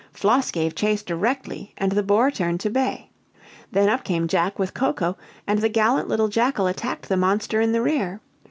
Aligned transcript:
Floss 0.13 0.49
gave 0.49 0.73
chase 0.73 1.03
directly, 1.03 1.75
and 1.77 1.91
the 1.91 2.01
boar 2.01 2.31
turned 2.31 2.59
to 2.61 2.71
bay. 2.71 3.11
Then 3.71 3.87
up 3.87 4.03
came 4.03 4.27
Jack 4.27 4.57
with 4.57 4.73
Coco, 4.73 5.15
and 5.45 5.59
the 5.59 5.69
gallant 5.69 6.07
little 6.07 6.27
jackal 6.27 6.65
attacked 6.65 7.07
the 7.07 7.15
monster 7.17 7.61
in 7.61 7.71
the 7.71 7.83
rear. 7.83 8.19